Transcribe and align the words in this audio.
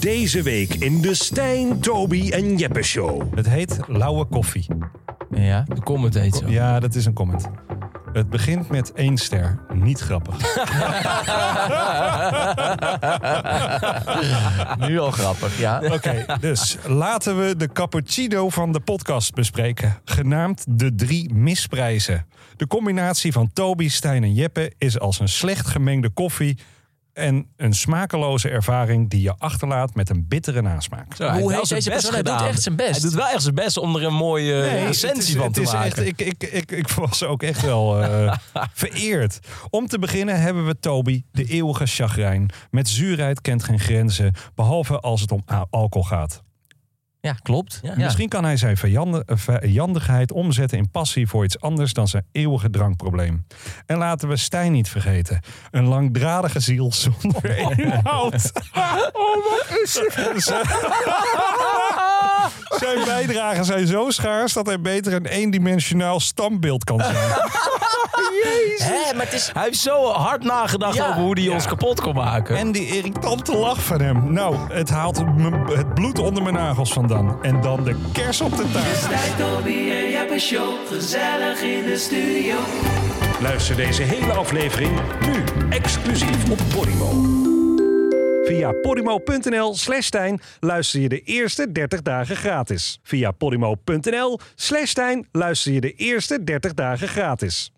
Deze 0.00 0.42
week 0.42 0.74
in 0.74 1.00
de 1.00 1.14
Stijn, 1.14 1.80
Toby 1.80 2.30
en 2.30 2.56
Jeppe 2.56 2.82
Show. 2.82 3.36
Het 3.36 3.48
heet 3.48 3.78
lauwe 3.86 4.24
koffie. 4.24 4.66
Ja, 5.30 5.64
de 5.74 5.80
comment 5.80 6.14
heet 6.14 6.34
zo. 6.34 6.48
Ja, 6.48 6.80
dat 6.80 6.94
is 6.94 7.06
een 7.06 7.12
comment. 7.12 7.46
Het 8.12 8.30
begint 8.30 8.68
met 8.68 8.92
één 8.92 9.16
ster. 9.16 9.58
Niet 9.74 10.00
grappig. 10.00 10.36
Nu 14.88 14.98
al 14.98 15.10
grappig, 15.10 15.58
ja. 15.58 15.82
Oké, 15.92 16.24
dus 16.40 16.76
laten 16.86 17.38
we 17.46 17.56
de 17.56 17.72
cappuccino 17.72 18.48
van 18.48 18.72
de 18.72 18.80
podcast 18.80 19.34
bespreken. 19.34 19.98
Genaamd 20.04 20.64
de 20.68 20.94
drie 20.94 21.34
misprijzen. 21.34 22.26
De 22.56 22.66
combinatie 22.66 23.32
van 23.32 23.50
Toby, 23.52 23.88
Stijn 23.88 24.22
en 24.22 24.34
Jeppe 24.34 24.72
is 24.78 24.98
als 24.98 25.20
een 25.20 25.28
slecht 25.28 25.66
gemengde 25.66 26.10
koffie... 26.10 26.58
en 27.16 27.46
een 27.56 27.72
smakeloze 27.74 28.48
ervaring 28.48 29.10
die 29.10 29.20
je 29.22 29.34
achterlaat 29.38 29.94
met 29.94 30.08
een 30.10 30.28
bittere 30.28 30.62
nasmaak. 30.62 31.14
Zo, 31.16 31.28
hij 31.28 31.40
Hoe 31.40 31.52
heeft 31.54 31.68
deze 31.68 31.82
zijn 31.82 31.94
best 31.96 32.08
persoon? 32.10 32.26
Hij 32.34 32.38
doet 32.38 32.48
echt 32.48 32.62
zijn 32.62 32.76
best. 32.76 32.90
Hij 32.90 33.00
doet 33.00 33.14
wel 33.14 33.26
echt 33.28 33.42
zijn 33.42 33.54
best 33.54 33.76
om 33.76 33.96
er 33.96 34.02
een 34.04 34.14
mooie 34.14 34.52
Nee, 34.54 34.84
essentie 34.86 35.18
het 35.18 35.28
is- 35.28 35.34
van 35.34 35.44
het 35.44 35.54
te 35.54 35.60
is 35.60 35.72
maken. 35.72 35.86
Echt, 35.88 35.98
ik, 36.06 36.20
ik, 36.20 36.42
ik, 36.52 36.70
ik 36.72 36.88
was 36.88 37.22
ook 37.24 37.42
echt 37.42 37.60
wel 37.62 38.02
eh, 38.02 38.36
vereerd. 38.74 39.38
Om 39.70 39.86
te 39.86 39.98
beginnen 39.98 40.40
hebben 40.40 40.66
we 40.66 40.78
Toby, 40.80 41.22
de 41.32 41.44
eeuwige 41.44 41.86
chagrijn. 41.86 42.50
Met 42.70 42.88
zuurheid 42.88 43.40
kent 43.40 43.64
geen 43.64 43.80
grenzen, 43.80 44.32
behalve 44.54 45.00
als 45.00 45.20
het 45.20 45.32
om 45.32 45.42
alcohol 45.70 46.06
gaat. 46.08 46.42
Ja, 47.26 47.36
klopt. 47.42 47.78
Ja. 47.82 47.92
Misschien 47.96 48.28
kan 48.28 48.44
hij 48.44 48.56
zijn 48.56 48.76
vijande- 48.76 49.22
eh, 49.26 49.36
vijandigheid 49.36 50.32
omzetten 50.32 50.78
in 50.78 50.90
passie 50.90 51.28
voor 51.28 51.44
iets 51.44 51.60
anders 51.60 51.92
dan 51.92 52.08
zijn 52.08 52.24
eeuwige 52.32 52.70
drankprobleem. 52.70 53.46
En 53.86 53.98
laten 53.98 54.28
we 54.28 54.36
Stijn 54.36 54.72
niet 54.72 54.88
vergeten. 54.88 55.40
Een 55.70 55.84
langdradige 55.86 56.60
ziel 56.60 56.92
zonder 56.92 57.58
inhoud. 57.78 58.52
Oh, 59.12 59.36
wat 59.50 59.78
is? 59.82 59.92
Zijn 62.78 63.04
bijdragen 63.04 63.64
zijn 63.64 63.86
zo 63.86 64.10
schaars 64.10 64.52
dat 64.52 64.66
hij 64.66 64.80
beter 64.80 65.12
een 65.12 65.26
eendimensionaal 65.26 66.20
standbeeld 66.20 66.84
kan 66.84 67.00
zijn. 67.00 67.16
Maar 69.14 69.24
het 69.24 69.32
is... 69.34 69.50
Hij 69.52 69.62
heeft 69.62 69.78
zo 69.78 70.06
hard 70.06 70.42
nagedacht 70.44 70.94
Ja. 70.94 71.08
over 71.08 71.20
hoe 71.22 71.40
hij 71.40 71.48
ons 71.48 71.66
kapot 71.66 72.00
kon 72.00 72.14
maken. 72.14 72.56
En 72.56 72.72
die 72.72 72.86
irritante 72.86 73.56
lach 73.56 73.82
van 73.84 74.00
hem. 74.00 74.32
Nou, 74.32 74.56
het 74.72 74.90
haalt 74.90 75.22
het 75.66 75.94
bloed 75.94 76.18
onder 76.18 76.42
mijn 76.42 76.54
nagels 76.54 76.92
vandaan. 76.92 77.38
En 77.42 77.60
dan 77.60 77.84
de 77.84 77.96
kers 78.12 78.40
op 78.40 78.56
de 78.56 78.70
taart. 78.72 78.96
Stijn, 78.96 79.36
Toby 79.36 79.90
en 79.90 80.10
Jeppe 80.10 80.38
Show, 80.38 80.86
gezellig 80.88 81.60
in 81.60 81.82
de 81.86 81.96
studio. 81.96 82.56
Luister 83.40 83.76
deze 83.76 84.02
hele 84.02 84.32
aflevering 84.32 85.00
nu 85.26 85.44
exclusief 85.70 86.50
op 86.50 86.58
Podimo. 86.74 87.10
Via 88.44 88.72
podimo.nl 88.82 89.74
slash 89.74 90.06
Stijn 90.06 90.40
luister 90.60 91.00
je 91.00 91.08
de 91.08 91.20
eerste 91.20 91.72
30 91.72 92.02
dagen 92.02 92.36
gratis. 92.36 93.00
Via 93.02 93.30
podimo.nl 93.30 94.38
slash 94.54 94.90
Stijn 94.90 95.28
luister 95.32 95.72
je 95.72 95.80
de 95.80 95.92
eerste 95.92 96.44
30 96.44 96.74
dagen 96.74 97.08
gratis. 97.08 97.72